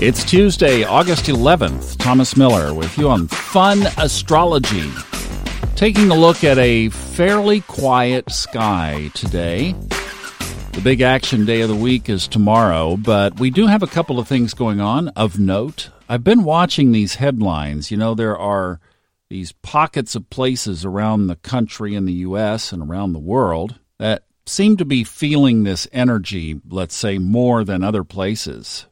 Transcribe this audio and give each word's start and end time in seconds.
It's 0.00 0.22
Tuesday, 0.22 0.84
August 0.84 1.24
11th. 1.24 1.96
Thomas 1.98 2.36
Miller 2.36 2.72
with 2.72 2.96
you 2.96 3.10
on 3.10 3.26
Fun 3.26 3.82
Astrology. 3.98 4.88
Taking 5.74 6.12
a 6.12 6.14
look 6.14 6.44
at 6.44 6.56
a 6.56 6.90
fairly 6.90 7.62
quiet 7.62 8.30
sky 8.30 9.10
today. 9.14 9.72
The 10.70 10.80
big 10.84 11.00
action 11.00 11.44
day 11.44 11.62
of 11.62 11.68
the 11.68 11.74
week 11.74 12.08
is 12.08 12.28
tomorrow, 12.28 12.96
but 12.96 13.40
we 13.40 13.50
do 13.50 13.66
have 13.66 13.82
a 13.82 13.88
couple 13.88 14.20
of 14.20 14.28
things 14.28 14.54
going 14.54 14.80
on 14.80 15.08
of 15.08 15.40
note. 15.40 15.90
I've 16.08 16.22
been 16.22 16.44
watching 16.44 16.92
these 16.92 17.16
headlines. 17.16 17.90
You 17.90 17.96
know, 17.96 18.14
there 18.14 18.38
are 18.38 18.78
these 19.28 19.50
pockets 19.50 20.14
of 20.14 20.30
places 20.30 20.84
around 20.84 21.26
the 21.26 21.34
country 21.34 21.96
in 21.96 22.04
the 22.04 22.12
U.S. 22.12 22.72
and 22.72 22.88
around 22.88 23.14
the 23.14 23.18
world 23.18 23.80
that 23.98 24.22
seem 24.46 24.76
to 24.76 24.84
be 24.84 25.02
feeling 25.02 25.64
this 25.64 25.88
energy, 25.90 26.60
let's 26.70 26.94
say, 26.94 27.18
more 27.18 27.64
than 27.64 27.82
other 27.82 28.04
places. 28.04 28.86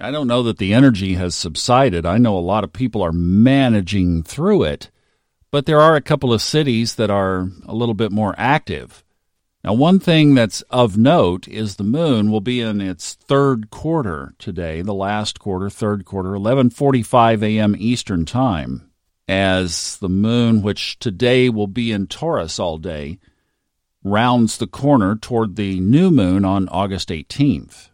I 0.00 0.10
don't 0.10 0.26
know 0.26 0.42
that 0.42 0.58
the 0.58 0.74
energy 0.74 1.14
has 1.14 1.36
subsided. 1.36 2.04
I 2.04 2.18
know 2.18 2.36
a 2.36 2.40
lot 2.40 2.64
of 2.64 2.72
people 2.72 3.00
are 3.02 3.12
managing 3.12 4.24
through 4.24 4.64
it, 4.64 4.90
but 5.52 5.66
there 5.66 5.80
are 5.80 5.94
a 5.94 6.00
couple 6.00 6.32
of 6.32 6.42
cities 6.42 6.96
that 6.96 7.10
are 7.10 7.48
a 7.64 7.74
little 7.74 7.94
bit 7.94 8.10
more 8.10 8.34
active. 8.36 9.04
Now, 9.62 9.72
one 9.72 10.00
thing 10.00 10.34
that's 10.34 10.62
of 10.62 10.98
note 10.98 11.46
is 11.46 11.76
the 11.76 11.84
moon 11.84 12.30
will 12.30 12.40
be 12.40 12.60
in 12.60 12.80
its 12.80 13.14
third 13.14 13.70
quarter 13.70 14.34
today, 14.38 14.82
the 14.82 14.92
last 14.92 15.38
quarter, 15.38 15.70
third 15.70 16.04
quarter, 16.04 16.30
11:45 16.30 17.42
a.m. 17.44 17.76
Eastern 17.78 18.24
Time, 18.24 18.90
as 19.28 19.96
the 19.98 20.08
moon 20.08 20.60
which 20.60 20.98
today 20.98 21.48
will 21.48 21.68
be 21.68 21.92
in 21.92 22.08
Taurus 22.08 22.58
all 22.58 22.78
day 22.78 23.18
rounds 24.02 24.58
the 24.58 24.66
corner 24.66 25.16
toward 25.16 25.56
the 25.56 25.78
new 25.80 26.10
moon 26.10 26.44
on 26.44 26.68
August 26.68 27.08
18th. 27.08 27.90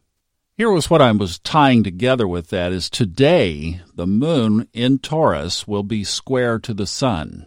Here 0.61 0.71
was 0.71 0.91
what 0.91 1.01
I 1.01 1.11
was 1.13 1.39
tying 1.39 1.83
together 1.85 2.29
with 2.29 2.51
that 2.51 2.71
is 2.71 2.91
today 2.91 3.81
the 3.95 4.07
moon 4.07 4.69
in 4.75 4.99
Taurus 4.99 5.67
will 5.67 5.83
be 5.83 6.05
square 6.05 6.59
to 6.59 6.75
the 6.75 6.87
sun. 6.87 7.47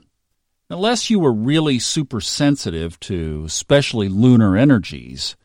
Unless 0.67 1.11
you 1.11 1.19
were 1.19 1.31
really 1.31 1.77
super 1.77 2.19
sensitive 2.19 2.99
to 3.01 3.43
especially 3.45 4.09
lunar 4.09 4.57
energies, 4.57 5.35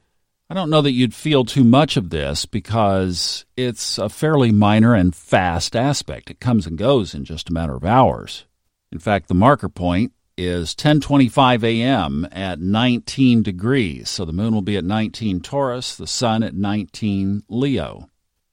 I 0.49 0.55
don't 0.55 0.71
know 0.71 0.81
that 0.81 0.95
you'd 0.95 1.13
feel 1.13 1.45
too 1.45 1.63
much 1.63 1.99
of 1.99 2.09
this 2.09 2.47
because 2.47 3.45
it's 3.55 3.99
a 3.99 4.09
fairly 4.09 4.51
minor 4.51 4.95
and 4.95 5.15
fast 5.15 5.77
aspect. 5.77 6.31
It 6.31 6.41
comes 6.41 6.67
and 6.67 6.79
goes 6.79 7.13
in 7.13 7.27
just 7.27 7.51
a 7.51 7.53
matter 7.53 7.77
of 7.77 7.85
hours. 7.85 8.47
In 8.91 8.99
fact, 8.99 9.29
the 9.29 9.35
marker 9.35 9.69
point 9.69 10.15
is 10.39 10.75
10:25 10.75 11.65
a.m. 11.65 12.27
at 12.33 12.61
19 12.61 13.43
degrees. 13.43 14.09
So 14.09 14.25
the 14.25 14.33
moon 14.33 14.55
will 14.55 14.63
be 14.63 14.77
at 14.77 14.85
19 14.85 15.41
Taurus, 15.41 15.97
the 15.97 16.07
sun 16.07 16.43
at 16.43 16.55
19 16.55 17.43
Leo. 17.49 18.09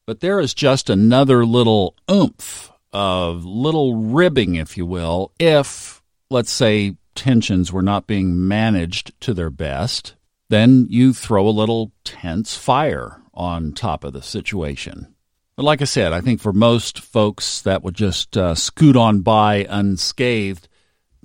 But 0.06 0.19
there 0.19 0.39
is 0.39 0.53
just 0.53 0.89
another 0.89 1.45
little 1.45 1.95
oomph 2.09 2.72
of 2.91 3.45
little 3.45 3.95
ribbing, 3.95 4.56
if 4.56 4.78
you 4.78 4.86
will, 4.86 5.31
if 5.39 6.02
let's 6.30 6.52
say 6.52 6.95
tensions 7.13 7.72
were 7.72 7.81
not 7.81 8.08
being 8.08 8.47
managed 8.47 9.19
to 9.22 9.33
their 9.33 9.50
best, 9.50 10.16
then 10.50 10.88
you 10.89 11.13
throw 11.13 11.47
a 11.47 11.50
little 11.50 11.91
tense 12.03 12.56
fire 12.56 13.22
on 13.33 13.73
top 13.73 14.03
of 14.03 14.13
the 14.13 14.22
situation. 14.22 15.13
But 15.56 15.63
like 15.63 15.81
I 15.81 15.86
said, 15.86 16.13
I 16.13 16.22
think 16.22 16.41
for 16.41 16.53
most 16.53 17.00
folks 17.00 17.61
that 17.61 17.83
would 17.83 17.95
just 17.95 18.38
uh, 18.38 18.56
scoot 18.56 18.95
on 18.95 19.22
by 19.22 19.66
unscathed 19.69 20.67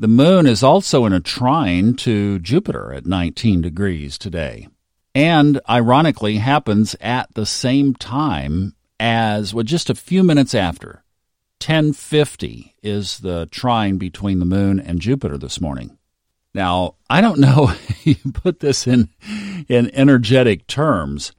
the 0.01 0.09
moon 0.09 0.47
is 0.47 0.63
also 0.63 1.05
in 1.05 1.13
a 1.13 1.21
trine 1.21 1.93
to 1.93 2.39
Jupiter 2.39 2.91
at 2.95 3.05
19 3.05 3.61
degrees 3.61 4.17
today. 4.17 4.67
And 5.15 5.61
ironically 5.69 6.39
happens 6.39 6.97
at 7.03 7.35
the 7.35 7.45
same 7.45 7.95
time 7.95 8.75
as 8.99 9.53
well 9.53 9.63
just 9.63 9.91
a 9.91 9.95
few 9.95 10.25
minutes 10.25 10.55
after 10.55 11.03
1050 11.63 12.77
is 12.83 13.19
the 13.19 13.45
trine 13.51 13.99
between 13.99 14.39
the 14.39 14.47
moon 14.47 14.81
and 14.81 15.03
Jupiter 15.03 15.37
this 15.37 15.61
morning. 15.61 15.99
Now, 16.55 16.95
I 17.11 17.21
don't 17.21 17.39
know 17.39 17.75
you 18.03 18.17
put 18.33 18.61
this 18.61 18.87
in 18.87 19.11
in 19.69 19.91
energetic 19.95 20.67
terms, 20.67 21.33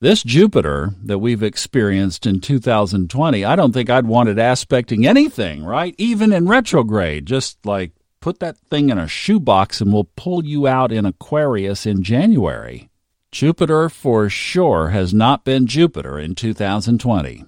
this 0.00 0.22
Jupiter 0.22 0.94
that 1.04 1.18
we've 1.18 1.42
experienced 1.42 2.26
in 2.26 2.40
2020, 2.40 3.44
I 3.44 3.56
don't 3.56 3.72
think 3.72 3.88
I'd 3.88 4.06
want 4.06 4.28
it 4.28 4.38
aspecting 4.38 5.06
anything, 5.06 5.64
right? 5.64 5.94
Even 5.96 6.32
in 6.32 6.48
retrograde, 6.48 7.26
just 7.26 7.64
like 7.64 7.92
put 8.20 8.40
that 8.40 8.58
thing 8.58 8.90
in 8.90 8.98
a 8.98 9.08
shoebox 9.08 9.80
and 9.80 9.92
we'll 9.92 10.08
pull 10.16 10.44
you 10.44 10.66
out 10.66 10.92
in 10.92 11.06
Aquarius 11.06 11.86
in 11.86 12.02
January. 12.02 12.90
Jupiter 13.32 13.88
for 13.88 14.28
sure 14.28 14.88
has 14.88 15.14
not 15.14 15.44
been 15.44 15.66
Jupiter 15.66 16.18
in 16.18 16.34
2020. 16.34 17.44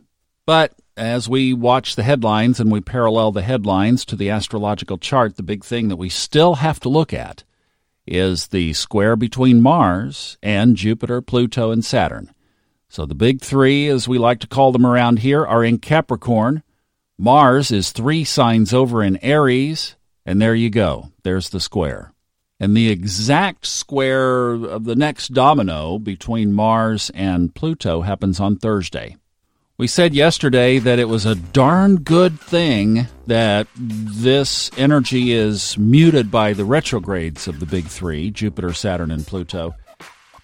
But 0.46 0.72
as 0.96 1.28
we 1.28 1.52
watch 1.52 1.96
the 1.96 2.02
headlines 2.02 2.58
and 2.60 2.72
we 2.72 2.80
parallel 2.80 3.32
the 3.32 3.42
headlines 3.42 4.04
to 4.06 4.16
the 4.16 4.30
astrological 4.30 4.98
chart, 4.98 5.36
the 5.36 5.42
big 5.42 5.64
thing 5.64 5.88
that 5.88 5.96
we 5.96 6.08
still 6.08 6.56
have 6.56 6.80
to 6.80 6.88
look 6.88 7.12
at 7.12 7.44
is 8.06 8.48
the 8.48 8.72
square 8.72 9.16
between 9.16 9.60
Mars 9.60 10.38
and 10.42 10.76
Jupiter, 10.76 11.20
Pluto, 11.20 11.70
and 11.70 11.84
Saturn. 11.84 12.32
So 12.90 13.04
the 13.04 13.14
big 13.14 13.40
three, 13.40 13.88
as 13.88 14.08
we 14.08 14.18
like 14.18 14.40
to 14.40 14.46
call 14.46 14.72
them 14.72 14.86
around 14.86 15.18
here, 15.18 15.44
are 15.44 15.62
in 15.62 15.78
Capricorn. 15.78 16.62
Mars 17.18 17.70
is 17.70 17.92
three 17.92 18.24
signs 18.24 18.72
over 18.72 19.02
in 19.02 19.18
Aries, 19.18 19.96
and 20.24 20.40
there 20.40 20.54
you 20.54 20.70
go. 20.70 21.10
There's 21.22 21.50
the 21.50 21.60
square. 21.60 22.12
And 22.60 22.76
the 22.76 22.90
exact 22.90 23.66
square 23.66 24.54
of 24.54 24.84
the 24.84 24.96
next 24.96 25.28
domino 25.28 25.98
between 25.98 26.52
Mars 26.52 27.10
and 27.14 27.54
Pluto 27.54 28.02
happens 28.02 28.40
on 28.40 28.56
Thursday. 28.56 29.16
We 29.76 29.86
said 29.86 30.12
yesterday 30.12 30.80
that 30.80 30.98
it 30.98 31.08
was 31.08 31.24
a 31.24 31.36
darn 31.36 31.96
good 31.96 32.40
thing 32.40 33.06
that 33.28 33.68
this 33.76 34.72
energy 34.76 35.30
is 35.32 35.78
muted 35.78 36.32
by 36.32 36.52
the 36.52 36.64
retrogrades 36.64 37.46
of 37.46 37.60
the 37.60 37.66
big 37.66 37.86
three 37.86 38.32
Jupiter, 38.32 38.72
Saturn, 38.72 39.12
and 39.12 39.24
Pluto. 39.24 39.76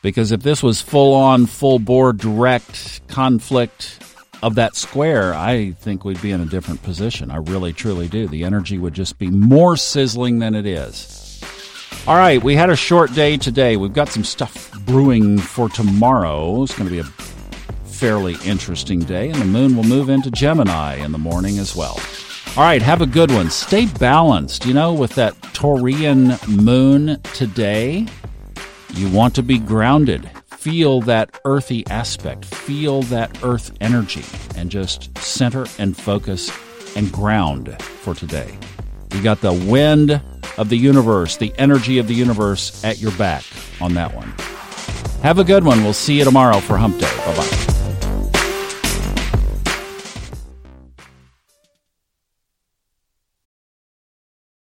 Because 0.05 0.33
if 0.33 0.43
this 0.43 0.63
was 0.63 0.83
full 0.83 1.15
on, 1.15 1.47
full 1.47 1.79
bore, 1.79 2.13
direct 2.13 3.01
conflict 3.09 3.99
of 4.43 4.57
that 4.57 4.77
square, 4.77 5.33
I 5.33 5.71
think 5.71 6.05
we'd 6.05 6.21
be 6.21 6.31
in 6.31 6.43
a 6.43 6.45
different 6.45 6.83
position. 6.83 7.31
I 7.31 7.37
really, 7.37 7.73
truly 7.73 8.07
do. 8.07 8.29
The 8.29 8.45
energy 8.45 8.77
would 8.77 8.93
just 8.93 9.19
be 9.19 9.29
more 9.31 9.79
sizzling 9.79 10.41
than 10.41 10.55
it 10.55 10.67
is. 10.67 11.43
All 12.07 12.17
right, 12.17 12.45
we 12.45 12.55
had 12.55 12.69
a 12.69 12.77
short 12.77 13.15
day 13.15 13.39
today. 13.39 13.79
We've 13.79 13.95
got 13.95 14.11
some 14.11 14.25
stuff 14.25 14.71
brewing 14.85 15.39
for 15.39 15.71
tomorrow. 15.71 16.63
It's 16.63 16.77
going 16.77 16.91
to 16.91 16.95
be 16.95 16.99
a 16.99 17.11
fairly 17.89 18.37
interesting 18.45 19.01
day, 19.01 19.31
and 19.31 19.41
the 19.41 19.47
moon 19.47 19.75
will 19.75 19.85
move 19.85 20.11
into 20.11 20.31
Gemini 20.31 20.97
in 20.97 21.13
the 21.13 21.19
morning 21.19 21.59
as 21.59 21.75
well. 21.75 21.99
All 22.59 22.63
right, 22.63 22.83
have 22.83 23.01
a 23.01 23.07
good 23.07 23.31
one. 23.31 23.49
Stay 23.49 23.87
balanced. 23.87 24.67
You 24.67 24.75
know, 24.75 24.93
with 24.93 25.15
that 25.15 25.33
Taurian 25.55 26.47
moon 26.47 27.23
today, 27.33 28.07
you 28.97 29.09
want 29.09 29.35
to 29.35 29.43
be 29.43 29.59
grounded. 29.59 30.29
Feel 30.47 31.01
that 31.03 31.39
earthy 31.45 31.87
aspect, 31.89 32.45
feel 32.45 33.03
that 33.03 33.43
earth 33.43 33.77
energy, 33.81 34.25
and 34.57 34.71
just 34.71 35.17
center 35.19 35.67
and 35.79 35.97
focus 35.97 36.51
and 36.97 37.13
ground 37.13 37.81
for 37.83 38.15
today. 38.15 38.57
You 39.13 39.23
got 39.23 39.41
the 39.41 39.53
wind 39.53 40.21
of 40.57 40.69
the 40.69 40.77
universe, 40.77 41.37
the 41.37 41.53
energy 41.59 41.99
of 41.99 42.09
the 42.09 42.15
universe 42.15 42.85
at 42.85 43.01
your 43.01 43.13
back 43.13 43.45
on 43.81 43.95
that 43.95 44.15
one. 44.15 44.33
Have 45.23 45.39
a 45.39 45.45
good 45.45 45.65
one. 45.65 45.83
We'll 45.83 45.93
see 45.93 46.19
you 46.19 46.25
tomorrow 46.25 46.61
for 46.61 46.77
Hump 46.77 46.99
Day. 46.99 47.17
Bye 47.25 47.37
bye. 47.37 47.64